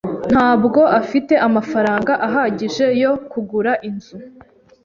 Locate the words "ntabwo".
0.31-0.81